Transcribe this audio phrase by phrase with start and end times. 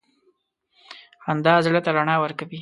[1.23, 2.59] •خندا زړه ته رڼا ورکوي.